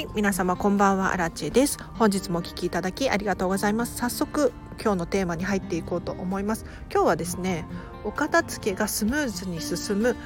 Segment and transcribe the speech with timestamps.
[0.00, 1.12] はい皆様こんばんは。
[1.12, 1.76] アラチェです。
[1.92, 3.98] 本日もお聞きいただきありがとうございます。
[3.98, 4.50] 早速
[4.82, 6.64] 今日のテーマに入っていこうと思います。
[6.90, 7.66] 今日はですね
[8.02, 10.16] お片付けがスムーズに進む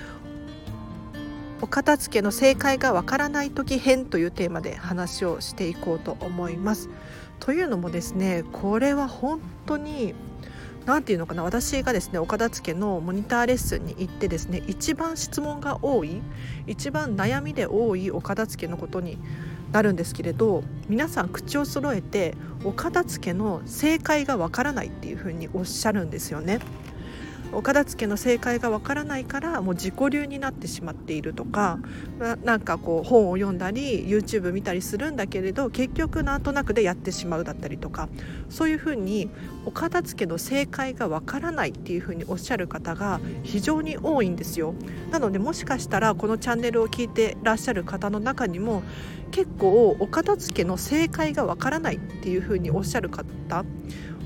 [1.61, 6.89] お片付けの正解がわからない時編というテーマで話をしていこうと思います。
[7.41, 10.14] というのもですねこれは本当に
[10.86, 16.22] 何て言うのかな私がですねお片付けのモニターレッスンに行ってですね一番質問が多い
[16.68, 19.18] 一番悩みで多いお片付けのことに
[19.75, 26.61] なるんですけれど皆さん口を揃えてお片付けの正解がわからないっていうふうにおっしゃるんですよね。
[27.54, 31.79] お片付けの正解がわからないからもう自己流になってしまっているとか
[32.45, 38.09] なんかこう本を読んだり YouTube 見たりするんだけれど結局なんとなくでやってしまうだったりとか
[38.48, 39.31] そういうふうに
[39.64, 44.75] お片付けの正解がわからないっていうふうにおっしゃる方が非常に多いんですよ。
[45.11, 48.83] なのでもしかしたらこのチャンネルを聞いてらっしゃる方の中にも
[49.31, 53.64] 結構お片付けの正解がわからないっていうふうにおっしゃる方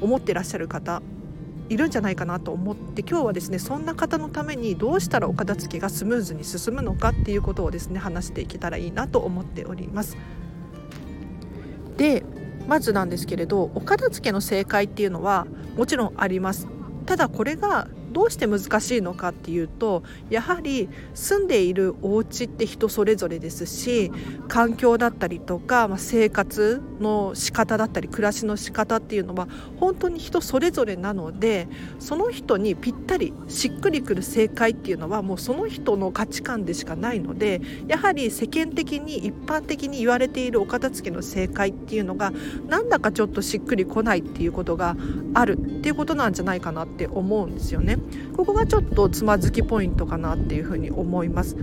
[0.01, 1.03] 思ってらっしゃる方
[1.69, 10.17] いるんじゃないかなと思って今日はですねそんな方のためにどうしたらお片付けがスムーズに進むのかっていうことをですね話していけたらいいなと思っております。
[11.97, 12.25] で
[12.67, 16.69] まずなんですけれどお片付けの正解っていうのはもちろんあります。
[17.07, 24.11] ただこれがどうして難しいのかっていうとやはり住んでいるお家って人それぞれですし
[24.49, 42.33] 環境だったりとか、まあ、生活の仕方だったり暮らしの仕方っていうのは本当に人それぞれなのでその人にぴったりしっくりくる正解っていうのはもうその人の価値観でしかないのでやはり世間的に一般的に言われているお片付けの正解っていうのが
[42.67, 44.97] なんだかちょっとしっくりこないっていうことが
[45.35, 47.99] あるっていうことなんじゃないかなって思うんですよね。
[48.37, 51.57] ここがちょっとつまずきポイントかなっていうふうに思います。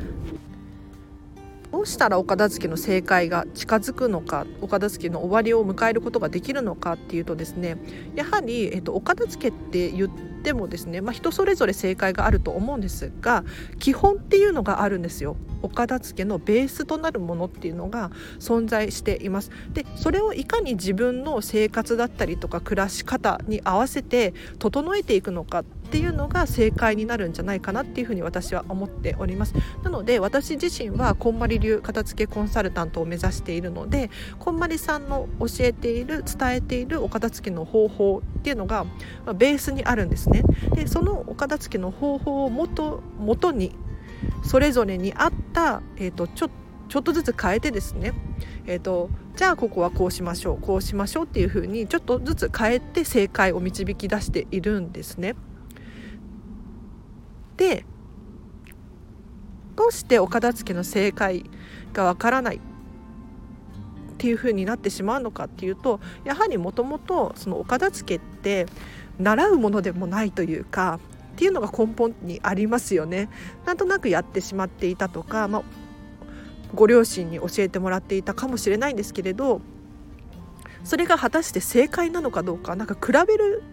[1.76, 7.76] どうしたらお片付けの正解が近づくのかお片付けの終わりを迎えることができるのかっていうとですね
[8.16, 13.44] やはり、えっと、お片付けって言ってもですね、まあ、人それぞれ正解があると思うんですが
[13.78, 15.36] 基本っていうのがあるんですよ。
[15.64, 29.54] お片付けのベースとなるものっていうのが存在していますでそれをいかに自分の生活だったりとか暮らし方に合わせて整えていくのかっっていうのが正解になるんじゃないかなっていうふうに私は思っております。
[29.84, 34.10] なので私自身はこんまり流片付けコンサルタントを目指しているので
[34.40, 38.86] こんまりさんの教えている伝えているお片付けの方法っていうのが
[39.36, 40.44] ベースにあるんですね。
[40.74, 43.76] でそのお片付けの方法をもと元に
[44.44, 46.50] それぞれに合った、えーと、ちょ
[46.88, 48.14] ちょっとずつ変えてですね、
[48.68, 55.36] えーと、じゃあここはこうしましょうこうしましょうっていうふうにちょっとずつ変えて正解を導き出しているんですね。
[57.58, 57.86] で
[59.76, 61.46] どうしてお片付けの正解
[61.94, 62.60] がわからないっ
[64.18, 68.66] ていうふうになってしまうのかっていうとやはりもともとそのお片付けって
[69.20, 71.00] 習うものでもないというか
[71.34, 73.30] っていうのが根本にありますよね。
[73.66, 75.64] なんとなくやってしまっていたとか、まあ、
[76.74, 79.62] ご両親に教えてもらっていたかもしれないんですけれど
[80.84, 83.64] それが果たして正解なのかどうかなんか比べる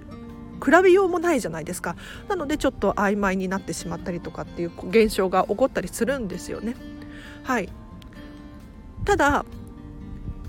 [0.65, 1.97] 比べようもないじゃないですか。
[2.29, 6.77] なのでちょっと曖昧になってしまったりとかっていう現象が起こったりするんですよね。
[7.43, 7.69] はい。
[9.05, 9.45] ただ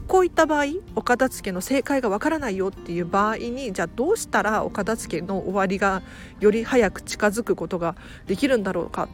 [0.08, 0.66] こういった場合
[0.96, 6.04] お片付けの正解がわからないよっていう場合にじゃあどうしたらお片付けの終わりが
[6.40, 7.96] より早く近づくことが
[8.28, 9.08] できるんだろうか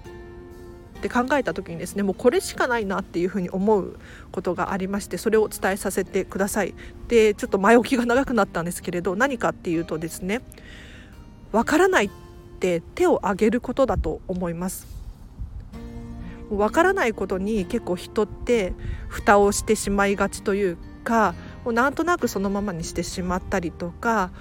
[1.00, 3.98] って考えた時にですねもうこれしかないなっていうふうに思う
[4.32, 6.74] ことがありましてそれをお伝えさせてください。
[7.08, 10.42] でちょっと前置きが長くなったんですけれど何かっていうとですね
[11.52, 12.10] わからないっ
[12.60, 14.88] て手を挙げることだと思います。
[16.50, 18.74] わからないことに結構人って
[19.08, 24.32] 蓋をしてしまいがちというかもうなんとなくそのままにしてしまったりとか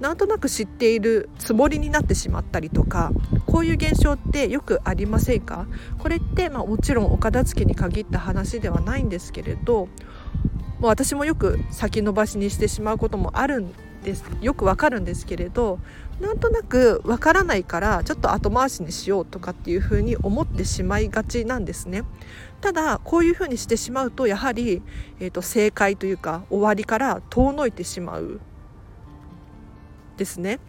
[0.00, 3.12] なんとなく知っているつもりになってしまったりとか
[3.46, 5.66] こういう現象ってよくありませんか？
[5.98, 9.88] これってまあもちろんお片付けに限った話ではないんですけれど
[10.80, 13.72] もう私もよく先延ばしにしてしまうこともあるん
[14.04, 15.80] ですよくわかるんですけれど
[16.20, 22.04] なんとなくわからないからちょっと後回しにしようとかっていうふうに思ってしまいがちなんですね。
[22.60, 24.80] ただこういうふうにしてしまうとやはり、
[25.20, 28.40] えーと、正解というか終わりから遠のいてしまう
[30.16, 30.60] ですね。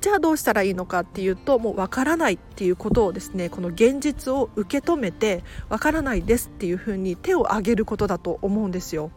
[0.00, 9.10] じゃあどうしたらいいのかっていうともうわからないっていうことをですねこの現実を受け止めてわからないですっていうふうに手を挙げることだと思うんですよ。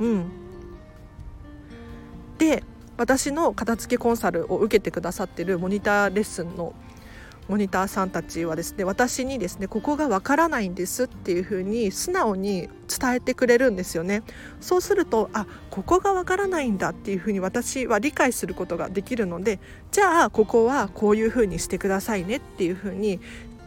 [0.00, 0.24] うん、
[3.00, 6.74] 私の片付けコンサルを受けてくださってるモニターレッスンの
[7.48, 14.22] モニターさんたちはですね私にですねここがわからないんですっていうふうに素直に伝えてくれるんですよね。
[14.60, 19.60] そうするとあここがわからないんだっていうふうに私は理解することができるので
[19.92, 23.18] じゃあここはこういうふうにしてくださいねっていうふうに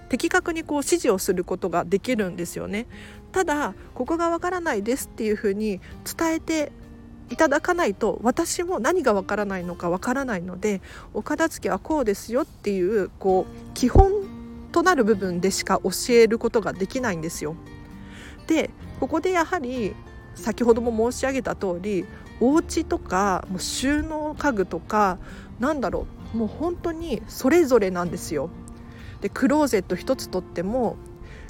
[0.10, 2.86] 的確にこう指示をすることができるんですよね。
[3.32, 6.72] ただここがわからないですっていうふうに伝えて
[7.30, 10.82] いただかないと私も何がわからないのかわからないので
[11.14, 14.12] お片付けはこうですよっていうこう基本
[14.72, 17.56] となる部分でしか教えることができないんですよ。
[18.48, 19.96] でここでやはり
[20.36, 22.06] 先ほども申し上げた通り
[22.40, 25.18] お家とかもう収納家具とか
[25.60, 28.50] なんだろうもう本当にそれぞれなんですよ。
[29.22, 30.98] でクローゼット一つとっても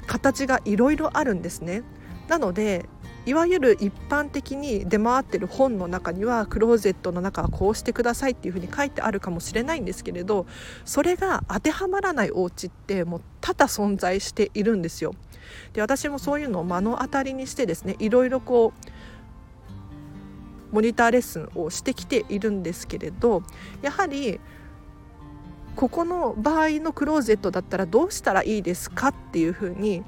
[0.06, 1.82] 形がいろいろあるんですね。
[2.28, 2.88] なので
[3.26, 10.46] いわゆる一般的に出回ってる本の中にはクローゼットの中はこうしてくださいっていうふうに書いてあるかもしれないんですけれど
[10.84, 15.14] それが当てはまらないお家ってもう多々存在しているんですよ。
[15.72, 18.72] で私もそういうのを目の当たりにしてですねいろいろこ
[20.72, 23.42] うモニターレッスンをしてきているんですけれど
[23.80, 24.40] やはり
[25.76, 30.04] ここの場合のクローゼットだったらどうしたらいいですかっていうふうに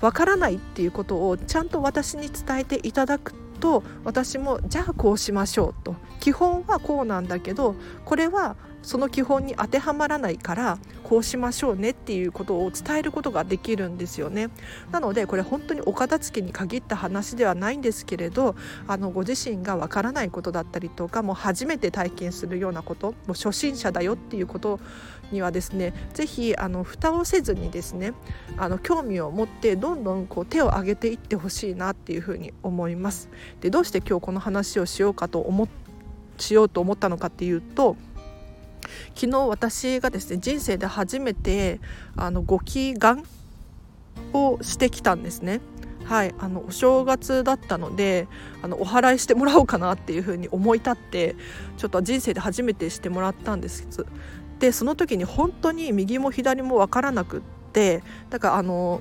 [0.00, 5.96] わからないっていうことをちゃんと私に伝えていただくと私もじゃあこうしましょうと。
[6.20, 14.48] 基本はこうなんだけどこれはその基本に当てはまらないからこうしましょうねっていうことを伝えることができるんですよね
[14.92, 18.54] なのでこれ本当にお片付けに限った話ではないんですけれど
[18.86, 24.78] あのご自身がわからないことだったりとかもう初めて体験するようなこともう初心者だよっていうこと
[25.32, 28.12] にはですね是非あの蓋をせずにですね
[28.56, 33.28] あの興味を持ってどんどんこう手を挙げていってほしいなっていうふうに思います。
[33.60, 35.68] でどうして今日この話をしようかと思
[36.38, 37.96] しようと思ったのかっていうと
[39.14, 41.80] 昨日私がですね人生で初めて
[42.16, 43.24] あのご祈願
[44.32, 45.60] をしてきたんですね。
[46.04, 48.28] はい、あのお正月だったので
[48.62, 51.34] あのお祓いしてもらおうかなっていうふうに思い立って
[51.78, 53.88] ちょっと人生で初めてしてもらったんです
[54.60, 57.40] でその時に本当に右も左も分からなくっ
[57.72, 59.00] てだからあの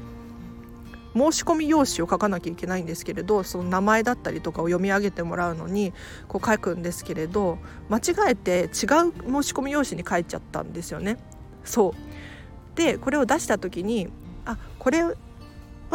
[1.16, 5.94] 申し込み用紙を書かなきゃいけないんですけれどその名前だったりとかを読み上げてもらうのに
[6.28, 7.58] こう書くんですけれど
[7.90, 8.02] 間違
[8.32, 11.18] えて違う申し込み用紙に書いちゃったんですよね。
[11.64, 14.10] そうでこれを出した時に
[14.46, 15.16] あこれは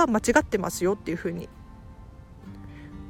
[0.06, 1.48] 間違ってますよっていうふうに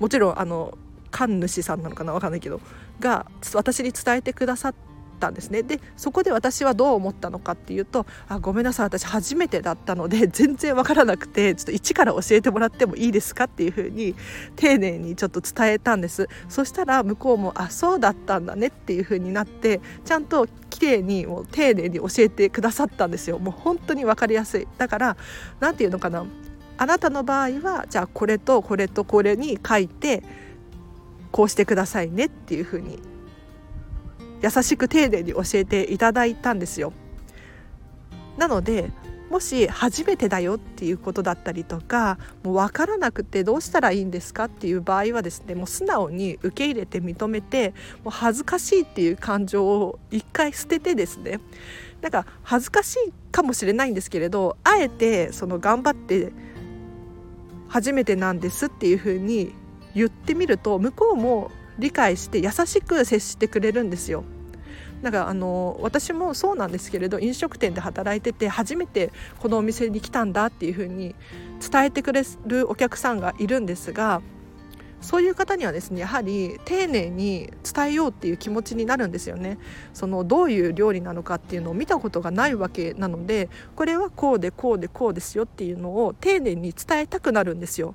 [0.00, 0.76] もちろんあの
[1.10, 2.60] 神主さんなのかな分かんないけど
[2.98, 4.74] が私に伝えてくださっ
[5.20, 5.62] ったんですね。
[5.62, 14.16] でそこで私はどう思ったのかっていうとあごめんなさい私初めてだったので 全然わからなくてちょっと一から教えてもらってもいいですかっていうふうに
[14.56, 16.28] 丁寧にちょっと伝えたんです。
[16.48, 23.38] そしたら向こうもあそうだったんだねっていうふうになってちゃんと綺麗にもう丁寧に教えてくださったんですよ。
[23.38, 24.66] もう本当に分かりやすい。
[24.78, 25.16] だから
[25.60, 26.24] 何て言うのかな。
[26.78, 30.22] あなたの場合はじゃあこれとこれとこれに書いて
[31.30, 32.98] こうしてくださいねっていうふうに
[34.42, 36.92] 優しく丁寧に教えていただいたんですよ。
[38.36, 38.90] なので
[39.30, 47.72] もし初めてだよっていうことだったりとかもう分からなくてどうしたらいいんですかっていう場合はですねもう素直に受け入れて認めて
[48.02, 51.38] もう恥ずかしいっていう感情を一回捨ててですね
[52.00, 56.32] なんか恥ずかしいかもしれないんですけれどあえてその頑張って
[57.68, 59.52] 初めてなんですっていうふうに
[59.94, 64.24] 言ってみると向こうも理解して優しく接してくれるんですよ。
[65.02, 71.14] だからあの私もそうなんですけれど飲食店で働いてて初めてこのお店に来たんだっていうふうに
[71.70, 74.20] 伝えてくれるお客さんがいるんですが
[75.00, 79.58] そういう方にはですねやはり丁寧に伝えようっていう気持ちになるんですよね
[79.94, 87.94] そのどういう料理なのかっていうのを見たことがないわけなのでこれはこうでこうでこうですよっていうのを丁寧に伝えたくなるんですよ。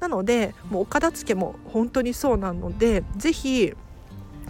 [0.00, 3.72] なのでもうお片付けも本当にそうなのでぜひ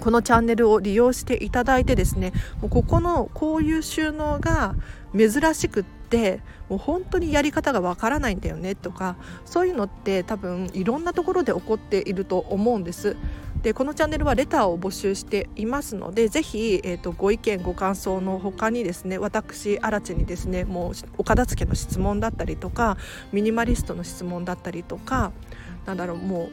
[0.00, 4.74] このチャンネルを利用していただいてですねもうここのこういう収納が
[5.16, 13.16] 珍しくってもう本当にやり方がわからないんだよねとかそういうのって多分いろんなところで起こっていると思うんです。
[13.62, 22.96] でこのチャンネルはレターを募集していますのでぜひ、えーと、ご意見ご感想の他にですね私荒地にですねもうお片付けの質問だったりとか
[23.32, 25.32] ミニマリストの質問だったりとか
[25.84, 26.50] なんだろうもう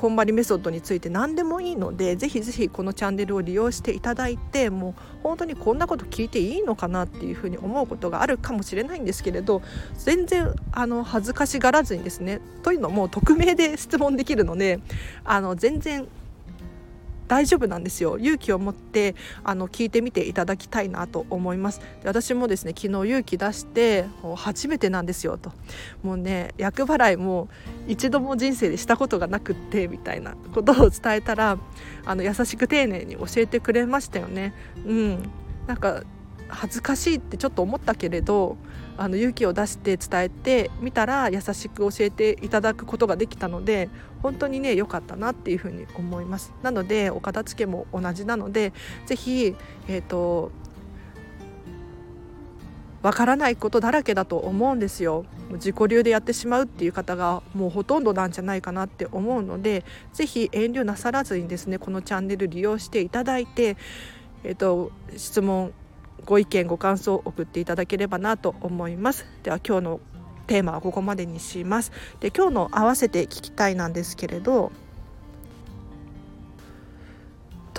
[0.00, 9.60] こんまりメソッドについて何でもいいのでぜひぜひこのチャンネルを利用していただいてもう本当にこんなこと聞いていいのかなっていうふうに思うことがあるかもしれないんですけれど
[9.98, 14.80] 全然あの恥ずかしがらずにですねというのも匿名で質問できるので
[15.22, 16.08] あの全然
[17.30, 18.18] 大丈夫なんですよ。
[18.18, 21.78] 勇気を持ってあの聞いてみていただきたいなと思います。
[22.02, 25.52] で私もですね昨日勇気出して初めてなんですよと。
[26.02, 27.48] もうね厄払いも
[27.86, 31.56] 一度も人生でしたことがなくってみたいなことを伝えたら
[32.04, 34.52] あの優しく丁寧に教えてくれましたよね。
[34.84, 35.30] うん。
[35.68, 36.02] なんか
[36.50, 38.56] 恥ずかしいってちょっと思ったけれど
[38.96, 43.88] あの勇気を出して伝えてみたら優しく教えていただくことができたので
[44.22, 46.52] 本当にね良かったなっていうふうに思います。
[46.62, 48.72] なのでお片付けも同じなので
[49.06, 49.56] 是非
[49.88, 50.52] えっ、ー、と
[53.02, 55.24] わからないことだらけだと思うんですよ。
[55.52, 63.76] 自己流でやってしまうっていう方がもうほとんどなんじゃないかなって思うので是非遠慮なさらずにですねこのチャンネル利用していただいて
[64.44, 65.72] えっ、ー、と質問
[66.24, 70.00] ご意見ご感想を送っていただければなと思いますでは今日の
[70.46, 74.72] テーマはここまでにしますで今日の合わせて聞きたいなんですけれど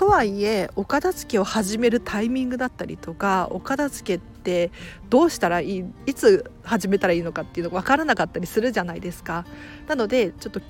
[0.02, 4.72] とはいえお片付けを始めるタイミングだったりとかお片付けって
[5.08, 9.46] どうしたらいいいつ始めたらいいのかっていうのが分からなかったりするじゃないですか。
[9.86, 10.60] なのでちょっと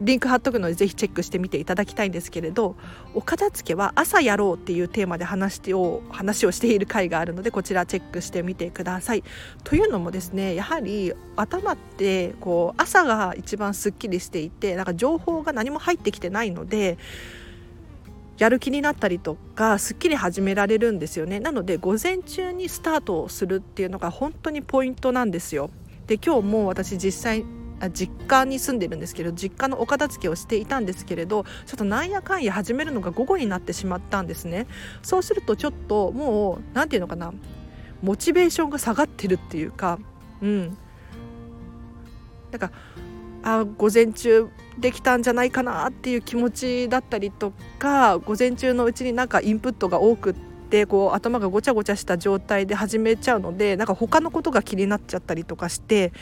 [0.00, 2.76] リンク貼っとくのでぜひチェックしてみていただきたいんですけれど
[3.14, 9.24] お片付けは朝やろうっていうテーマで話を話をしている回があるのでこちらチェックしてみてください。
[9.64, 16.98] というのもですねやはり頭ってこう朝が一番すっきりしていてなんか情報が何も入ってきてないので
[18.38, 25.70] やる気になったりとかすっきり始められるんですよねなので午前中にスタートをするっていうのが本当にポイントなんですよ。
[26.06, 27.44] で今日も私実際
[27.92, 34.66] 実家に住んでるんですけど実家のお片付けをしていたんですけれどちょっとなんやかんや始めるのが午後になってしまったんですね。
[35.02, 37.32] そうするとちょっともう何て言うのかな。
[38.02, 39.98] モチベーションが下がってるっていうか
[40.42, 40.76] うん。
[42.50, 42.70] なんか
[43.42, 50.34] あ午前中できたんじゃないかなっていう気持ちだったりとか午前中のうちになんかインプットが多くっ
[50.68, 56.12] てこう頭がごちゃごちゃした状態で始めちゃうのでなんか他のことが気になっちゃったりとかして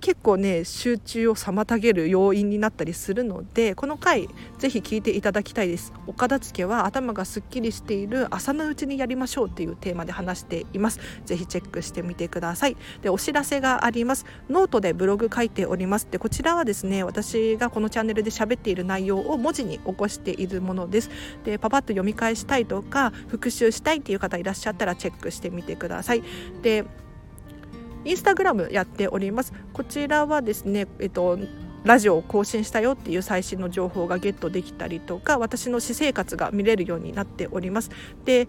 [0.00, 5.92] 結構ね集中を妨げる要因になったりするのでこの回ぜひ聞いていただきたいです。
[6.06, 11.00] お片付けは頭がすっきりしている朝のうちにやりましょうっていうテーマで話しています。
[11.24, 12.76] ぜひチェックしてみてください。
[13.02, 14.26] でお知らせがあります。
[14.48, 16.08] ノートでブログ書いております。
[16.10, 21.10] でこちらはですね私がこのチャンネルで喋っている内容を文字に起こしているものです。
[21.44, 26.22] でパパッと読み返したいとか復習したいっていう方いらっしゃったらチェックしてみてください。
[26.62, 26.84] で
[28.04, 29.52] インスタグラムやっております。
[29.72, 31.38] こちらはですねえっと
[31.84, 37.90] ラジオを更新したよっていう最新の情報がゲットできたりとか私の私生活が見れるようになっております。
[38.24, 38.48] で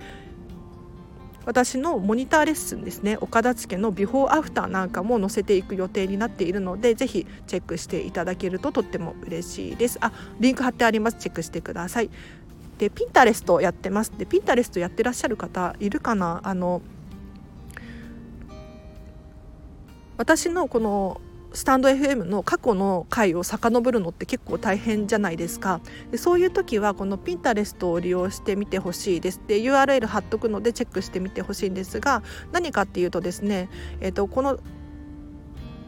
[1.46, 9.98] 私のモニターレッスンですね岡田付のビフォーアフターなんかも載せていく予定になっているのでぜひチェックしていただけるととっても嬉しいです。
[10.02, 10.12] あ
[10.42, 11.18] リンク貼ってあります。
[11.20, 12.10] チェックしてください。
[12.78, 14.12] でピンタレストやってます。
[14.18, 16.42] でピンタレストやってらっしゃる方いるかな？
[16.44, 16.82] あの
[20.18, 21.22] 私のこの
[21.54, 25.82] スタンド FM の過去の回を遡るのって結構大変じゃないですか。
[26.12, 29.42] でそういう時はこのピンタレストを利用してみてほしいです。
[29.48, 33.70] で URL 貼っとくのでチェックしてみてほしいんですが何かっていうとですね、
[34.02, 34.60] えー、とこの、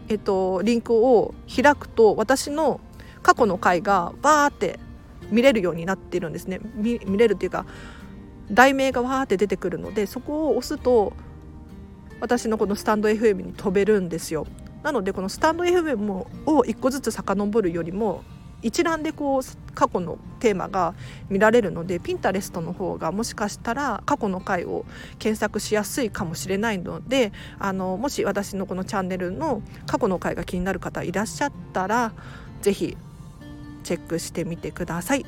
[0.07, 2.79] えー、とリンクを開くと私の
[3.21, 4.79] 過去の回がバーって
[5.31, 6.59] 見れるようになってるんですね。
[6.75, 7.65] 見れるっていうか
[8.51, 11.13] 題名がわーって出てくるのでそこを押すと
[12.19, 14.47] 私のこのスタンド FM に飛べるんですよ。
[14.83, 18.23] なのでこのスタンド FM を1個ずつ遡るよりも
[18.61, 20.93] 一覧でこう過去のテーマが
[21.29, 24.85] 見られるのでピンタレストの方がもしかしたら過去の回を
[25.17, 32.13] 検索しやすいかもしれないのであのもし私のこのチャンネルの過去の回が気になる方いらっしゃったら
[32.61, 32.97] 是非
[33.83, 35.25] チェックしてみてください。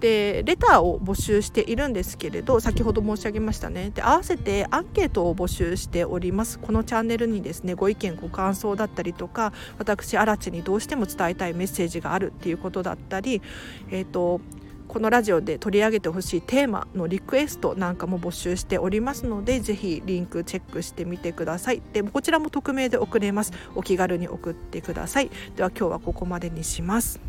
[0.00, 13.42] でレターを募集しているんですけれど先ほど申し上げましたねで合わせてアンケートを募集しておりますこのチャンネルにですねご意見ご感想だったりとか私荒地にどうしても伝えたいメッセージがあるっていうことだったり
[13.90, 14.40] えっ、ー、と
[14.88, 21.82] このラジオで取り上げてほしいテーマのリクエストなんかも募集しておりますのでぜひリンクチェックしてみてください。
[21.92, 23.52] でこちらも匿名で送れます。
[23.74, 25.30] お気軽に送ってください。
[25.56, 27.20] では今日はここまでにします。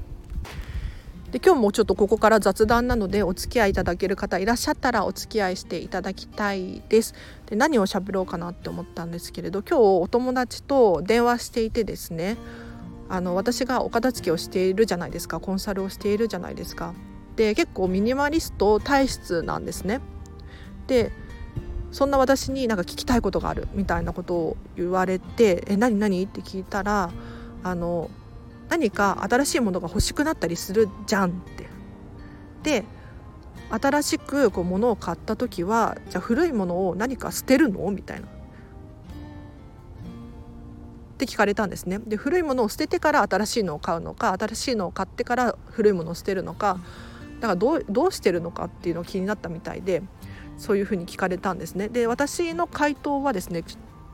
[1.31, 7.13] で今日もちょっとここから雑談なのでお付き合いいただける方いらっしゃったらお付き合いしていただきたいです。
[7.45, 12.37] で何を喋ろうかなって思ったんですけれど今日お友達と電話していてですね
[13.09, 15.41] あの私がお片付けをしているじゃないですか。
[15.41, 16.93] コンサルをしているじゃないですか。
[17.39, 20.01] で結構ミニマリスト体質なんですね
[20.87, 21.13] で
[21.89, 27.11] そんな私になんか聞きたいことがあるみたいなことを言われて「え何何?」って聞いたら
[27.63, 28.09] あの
[28.67, 31.69] 何か新しいものが欲しくなったりするじゃんって。
[32.61, 32.83] で
[33.69, 37.89] 新しくこう物を買った時はじゃあ古いものを何か捨てるの？
[37.91, 38.27] みたいな。
[38.27, 38.29] っ
[41.19, 46.79] て聞かれたんですねで古いものを捨ててから新しいのを買うのか新しいのを買ってから古いものを捨てるのか
[47.39, 50.01] だからどうどうしてるのかっていうのが気になったみたいで
[50.57, 51.89] そういうふうに聞かれたんですね。
[51.89, 53.63] で私の回答はですね、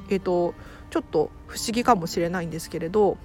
[0.10, 0.53] えーと、
[0.91, 3.17] ちょっと不思議かもしれないんですけれど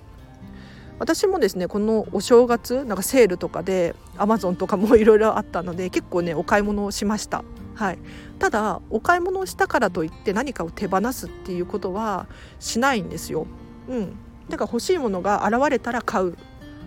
[0.99, 7.45] 私もですねこのお正月なんかセールとかでアマゾンとかもいろいろあったので結構ねお買い物をしました。
[7.75, 7.99] はい、
[8.39, 12.27] ただお買い物をしたからといって何かを手放すっていうことは
[12.59, 13.47] しないんですよ。
[13.89, 14.17] うん、
[14.51, 16.37] だから欲しいものが現れたら買う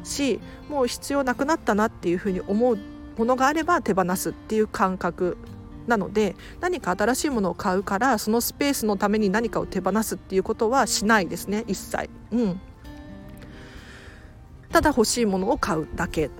[0.04, 0.40] し
[0.70, 2.78] もう必要なくなったなっていうふうに思う
[3.18, 5.38] ものがあれば手放すっていう感覚
[5.88, 12.10] なので何か新しいものを買うからそのスペースのために何かを手放すっていうことはしないですね一切。
[12.32, 12.62] うん
[14.72, 16.32] ただ欲しいものを買うだけ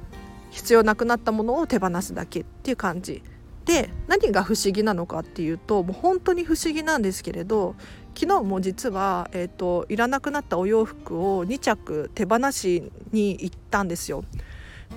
[0.50, 3.22] 必要なくなったものを手放すだけっていう感じ
[3.66, 7.76] で何が不思議なのかっていうともう本当に不思議なんですけれど
[8.16, 14.24] 昨日も実は、えーと、いらなくなったお洋服を2着手放しに行ったんですよ。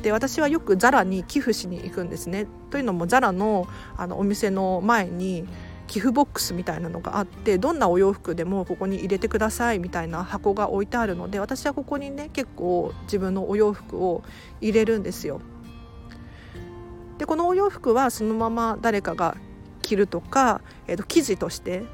[0.02, 2.46] で私はよくザラに寄付しに行くんですね。
[2.70, 3.66] というのもザラの
[3.96, 5.46] あのお店の前に
[5.86, 14.22] 寄付ボックスみたいなのがあってどんなお洋服でもここに入れてくださいみたいな箱が置いてあるので私はここにね結構自分のお洋服を
[14.60, 15.40] 入れるんですよ。
[17.18, 19.36] でこのお洋服はそのまま誰かが
[19.80, 21.84] 着るとか、えー、と生地として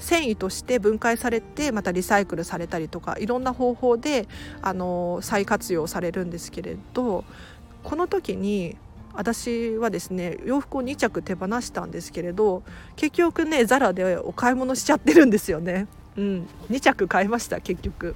[0.00, 4.26] 繊維として分解されてまたリサイクルされたりとかいろんな方法で
[4.62, 7.24] あの再活用されるんですけれど
[7.84, 8.76] この時に
[9.12, 12.62] 私はですね洋服を2着手放したんですけれど
[12.96, 15.86] 結局ねザラでお買い物しちゃってるんですよね。
[16.16, 18.14] うん、2着買いました結局。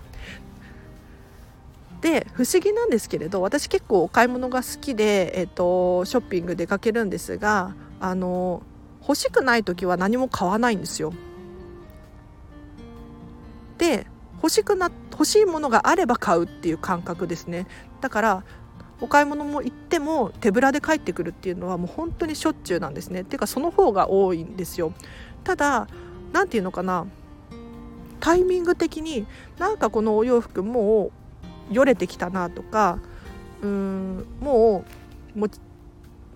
[2.01, 8.63] で不思議なんですけれど私結構お買い物が好きで、えーと、ショッピング出かけるんですがあの
[9.01, 11.15] 欲しくない時は何も買わないんですよ。
[13.79, 17.67] で欲しくな欲しいものがあれば買うっていう感覚ですね。
[18.01, 18.45] だから
[19.01, 23.23] お買い物も行っても手ぶらで帰ってくるっていうのはもう本当にしょっちゅうなんですね。
[23.23, 24.93] っていうかその方が多いんですよ。
[25.43, 25.89] ただ
[26.33, 27.07] 何て言うのかな。
[28.21, 29.27] タイミング的に
[29.59, 31.13] なんかこのお洋服も
[31.71, 32.99] うよれてきたなとか
[33.63, 34.85] うーんも
[35.37, 35.51] うもう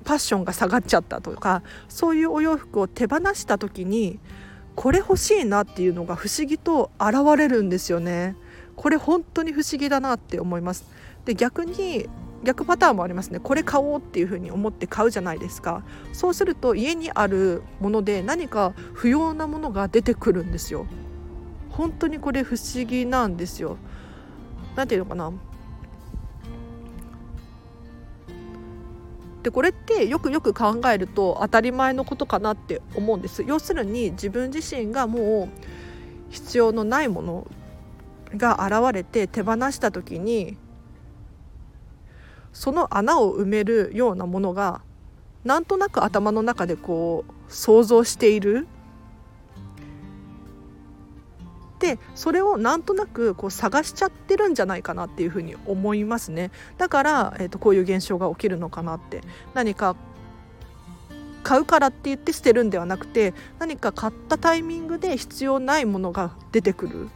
[0.04, 4.18] パッションが下がっちゃったとかそういうお洋服を手放した時に
[4.78, 8.36] これ欲しいなっていうのが不思議と現れるんですよね。
[8.76, 10.84] これ本当に不思議だなって思います。
[11.24, 12.08] で逆に
[12.44, 13.40] 逆パターンもありますね。
[13.40, 15.82] これ買おうっていうふうに思って買うじゃないですか。
[16.12, 20.86] そうすると家にあるもので何か不要なものが出てくるんですよ。
[21.70, 23.78] 本当にこれ不思議なんですよ。
[24.76, 25.32] 何ていうのかな。
[29.48, 33.42] でこれってよくよく考えると当たり前のことかなって思うんです。
[33.46, 35.62] 要するに自分自身がもう
[36.28, 37.46] 必要のないもの
[38.36, 40.58] が現れて手放した時に
[42.52, 44.82] その穴を埋めるようなものが
[45.44, 48.66] なんとなく頭の中でこう想像している
[51.78, 56.50] でそれをなんとなくこう探しちゃってるんじゃないかなっていうふうに思いますね。
[56.76, 59.22] だから、えーと、こういう現象が起きるのかなって。
[59.54, 59.96] 何か
[61.44, 67.08] 買うからって言って捨てるんではなくて何か買ったタイミングで必要ないものが出てくるっ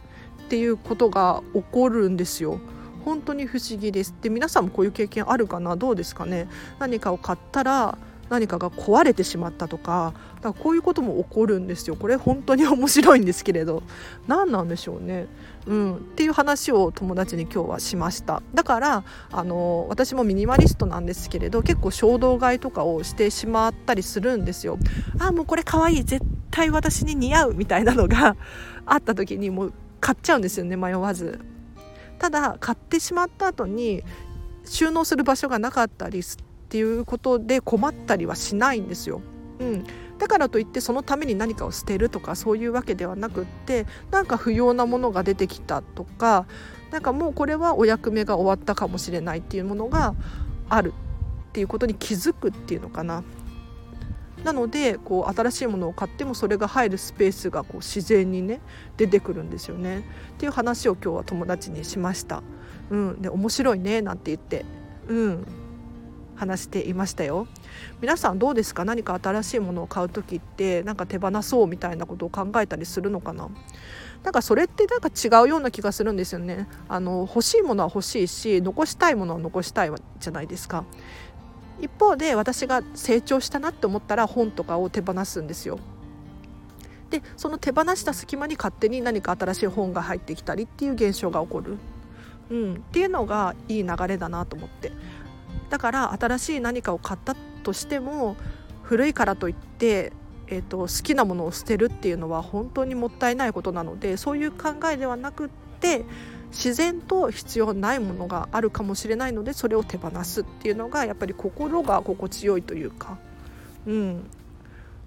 [0.47, 2.59] ていうことが起こるんですよ。
[3.05, 4.15] 本当に不思議です。
[4.21, 5.75] で皆さんもこういう経験あるかな？
[5.75, 6.47] どうですかね？
[6.79, 7.97] 何かを買ったら
[8.33, 11.95] 何かが壊れてしまったとかだからこういうことも起こるんですよ。
[11.95, 13.83] これ本当に面白いんですけれど。
[14.27, 15.27] 何なんでしょうね、
[15.67, 18.41] うん、っていう話を友達に今日はしました。
[18.55, 24.79] だからあの私もミニマリストなんですけれど結構衝動買いとかをしてしまったりするんですよ。
[25.19, 28.35] ああもうこれかわいい絶対私に似合うみたいなのが
[28.87, 31.39] あった時にもう買っちゃうんですよね迷わず。
[32.17, 34.03] ただ買ってしまった後に
[34.65, 36.23] 収納する場所がなかったり
[36.73, 39.21] っていうことで困ったりはしないんですよ。
[39.59, 39.83] うん、
[40.17, 46.47] だからといってそのために何かを捨てるとかそういうわけではなくってなんか不要なものが出てきたとか
[46.89, 50.15] なんかもうこれはお役目が終わったかもしれないっていうものが
[50.67, 50.95] ある
[51.49, 53.23] っていうことに気づくっていうのかな。
[54.43, 58.61] なのでこう新しいものを買ってもそれが入るスペースがこう自然にね
[58.97, 59.99] 出てくるんですよね。
[59.99, 60.01] っ
[60.37, 62.41] ていう話を今日は友達にしました。
[62.89, 64.65] うん、で面白いねなんて言って、
[65.07, 65.45] うん、
[66.35, 67.47] 話していましたよ。
[68.01, 68.85] 皆さんどうですか？
[68.85, 73.49] 何か新しいものを買う時ってなんか手放そうみたいなことを考えたりするのかな？
[74.23, 76.67] なんかそれってなんか違うような気がするんですよね。
[76.87, 80.85] あの欲しいものは欲しいし残したいものは残したいじゃないですか。
[81.81, 85.79] 一方で私が成長したなって思ったら本とかを手放すんですよ。
[87.09, 91.77] でその手放した隙間に勝手に何か新しい本が入ってきたりっていう現象が起こる、
[92.49, 94.91] うん、っていうのがいい流れだなと思って。
[95.73, 98.35] だから新しい何かを買ったとしても
[98.83, 100.13] 古いからといって
[100.45, 106.05] えーと、好きなものを捨てるっていうのは本当にもったいないことなのでそういう考えではなくって
[106.51, 113.17] 自然と必要ないものがあるかもしれないのでそれを手放すっていうのがやっぱり心が心地よいというか、
[113.87, 114.29] うん、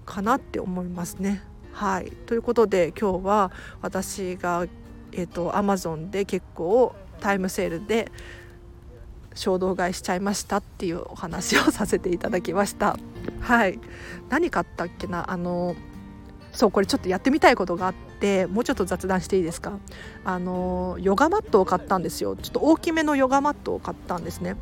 [0.04, 1.42] かなって思いますね。
[1.70, 3.52] はいということで今日は
[3.82, 4.66] 私が、
[5.12, 8.10] えーと、と Amazon で結構タイムセールで
[9.36, 12.96] 衝動買いしちゃいましたっていうお話をさせていただきました。
[13.40, 13.78] はい。
[14.28, 15.30] 何買ったっけな？
[15.30, 15.76] あの
[16.52, 19.78] そうこれちょっとやってみたいことがあってもうちょっと雑談していいですか？
[20.24, 22.34] あのヨガマットを買ったんですよ。
[22.34, 24.56] ちょっと大きめのヨガマットを買ったんですね。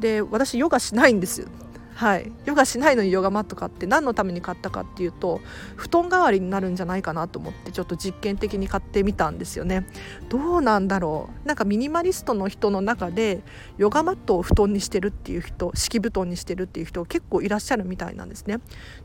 [0.00, 1.48] で私ヨガしないんです
[1.96, 2.30] はい。
[2.44, 5.40] ヨガしないのにヨガマット買って何のために買ったかっていうと
[5.76, 9.86] 布団代わりになるんじゃないかなと思ってちょっと実験的に買ってみたんですよね。
[10.28, 11.48] どうなんだろう。
[11.48, 13.42] なんかミニマリストの人の中で
[13.78, 18.58] ヨガマットを布団にしてるっていう人敷布団にしてるっていう人結構いらっしゃるみたいなんですね。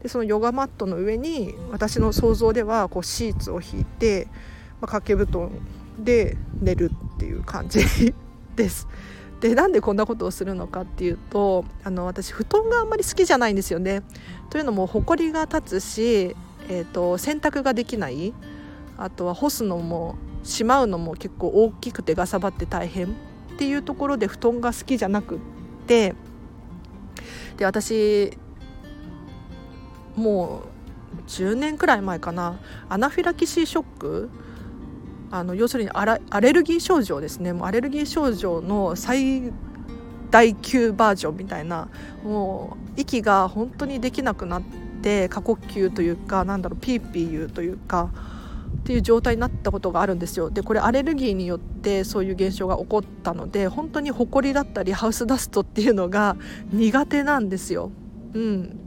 [0.04, 5.50] でそのヨガマットの上に私の想像ではこうシーツを引いて、まあ、掛け布団
[5.98, 7.80] で寝るっていう感じ
[8.58, 8.90] です。
[9.42, 14.04] でなんでこんなことをするのかっていうとあの私布団があんまり好きじゃないんですよね。
[14.52, 16.36] というのもほこりが立つし、
[16.70, 18.34] えーと、洗濯ができない
[18.98, 23.10] あとは干すのもしまうのも結構大きくてがさばって大変っ
[23.58, 25.40] ていうところで布団が好きじゃなくっ
[25.88, 26.14] て
[27.58, 28.38] で私
[30.16, 30.64] も
[31.18, 34.30] う10年くらい前かなアナフィラキシーショック
[35.32, 36.06] あの要するにア
[36.42, 37.54] レルギー症状ですね。
[37.54, 39.52] もうアレルギー症状の最
[40.30, 41.90] 大級バージョンみたいな
[42.24, 44.62] もう息が本当にできなくなっ
[45.02, 48.10] て過呼吸というかなんだろうピーピー言うというか
[48.82, 50.50] っていう状態になったことがあるんですよ。
[50.50, 56.36] でこれアレルギーによってそういう現象が起こったので本当にホコリだったりハウスダストっていうのが
[56.72, 57.92] 苦手なんですよ。
[58.34, 58.80] うん、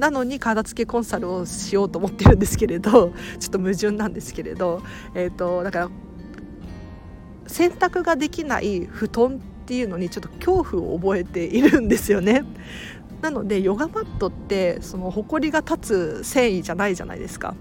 [0.00, 4.82] なのに体つけコンサルをしようと思ってるんですけれど ちょっと矛盾なんですけれど、
[5.14, 5.90] えーと、だから
[7.46, 12.44] 洗濯ができない布団っていうのにちょっと恐怖を覚えているんですよね。
[13.20, 17.54] なのでヨガマットってその埃が立つ繊維じゃないじゃないですか。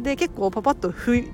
[0.00, 1.28] で結構パパッと拭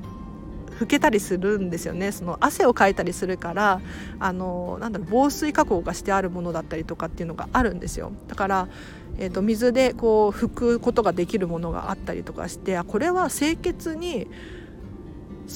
[0.86, 2.12] けたりするんですよね。
[2.12, 3.80] その汗をかいたりするから
[4.18, 8.12] あのなんだろう防水加工がしてあるものだったりとかっていうのがあるんですよ。
[8.28, 8.68] だから
[9.20, 14.28] えーと、水でこう拭くことができるものがあったりとかしてあこれは清潔に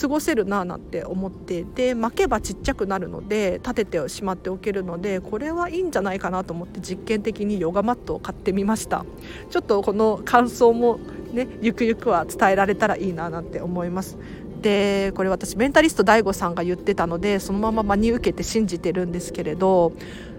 [0.01, 9.05] 過ごせるななんて思ってで巻けばちっちゃくなるので立ててしまっておけるのでこれはいいんじゃないかなと思って実験的にヨガマットを買ってみました。
[9.51, 10.99] ちょっとこの感想も
[11.33, 14.17] ねゆくゆくは伝えられたらいいななんて思います。
[14.62, 19.92] でこれ私メンタリスト DAIGO さんが言ってたのでそのまま真に受けて信じてるんですけれど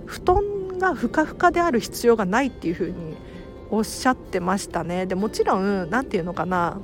[0.06, 3.16] 布団がふかふかである必要がないっていうふうに
[3.70, 5.06] おっしゃってましたね。
[5.06, 6.80] でもちろん何て言うのかな。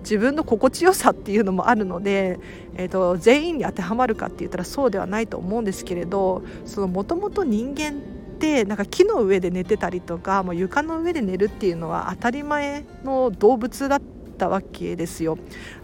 [0.00, 2.38] 自分の心地よさっていうのもあるので、
[2.76, 6.44] えーと、全員に当てはまるかって言ったらそうではないと思うんですけれど
[6.76, 7.94] もともと人間っ
[8.38, 13.96] てなんか木の上で寝てたりとかもう床の上で寝るっていうのは当たり前の動物だ
[14.34, 15.38] ったわけですよ。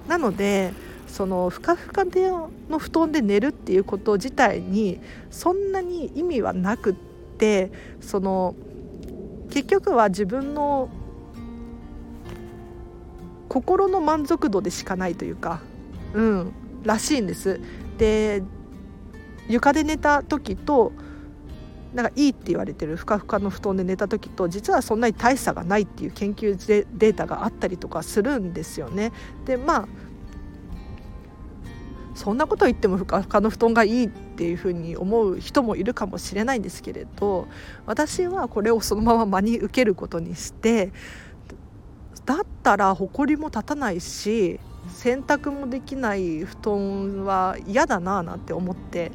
[0.08, 0.72] なので
[1.06, 6.94] そのふかふかでの布団で寝るっていうこと自体にそんなに意味はなくっ
[7.38, 8.54] てその
[9.50, 10.88] 結局は自分の
[13.48, 15.60] 心の満足度でしかないというか
[16.14, 16.52] うん
[16.84, 17.60] らしいんです。
[17.98, 18.42] で
[19.48, 20.92] 床で寝た時と
[21.94, 26.56] なんかいいって言われてるふかふかの布団で寝た時と実はそんなに大差がないっていう研究
[26.96, 29.12] データがあったりとかするんですよね。
[29.44, 29.88] でまあ
[32.14, 37.48] そんなこと言ってもふかふかの布団がいいっていうふうに思う人もいるかもしれないんですけれど
[37.86, 40.92] 私はこれをそのまま真に受けることにして
[42.26, 49.12] だったら埃も立たないし洗濯もできない布団は嫌だななんて思って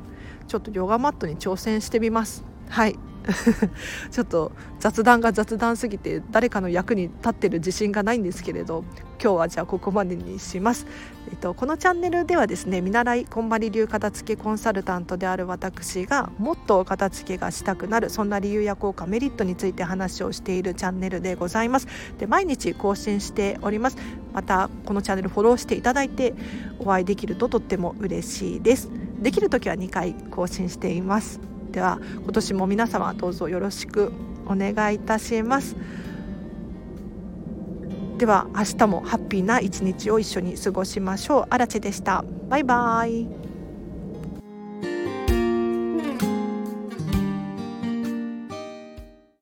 [0.48, 2.55] ちょっとヨガマットに挑戦してみます。
[2.70, 2.98] はい。
[4.12, 8.84] ちょっと雑談が雑談すぎて誰かの役に立ってる自信がないんですけれど
[9.22, 10.86] 今日はじゃあここまでにします、
[11.32, 21.88] えっと、このチャンネルではですね見習いこんまり流片付けコンサルタントである私がもっと片付けがしたくなるそんな理由や効果メリットについて話をしているチャンネルでございます。
[22.20, 23.98] で毎日更新しております。
[24.34, 26.36] またこのチャンネルフォローしていただいて
[26.80, 28.90] お会いできるととっても嬉しいです。
[29.20, 31.55] できる時は2回更新しています。
[31.76, 34.14] では今年も皆様どうぞよろしく
[34.46, 35.76] お願いいたします。
[38.18, 41.46] では明日もハッピーな一日を一緒に過ごしましょう。
[41.50, 42.24] あらでした。
[42.48, 43.55] バイバイ。